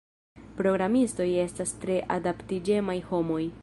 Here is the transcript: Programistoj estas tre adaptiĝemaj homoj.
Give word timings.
Programistoj 0.61 1.29
estas 1.45 1.77
tre 1.85 2.01
adaptiĝemaj 2.19 3.01
homoj. 3.13 3.43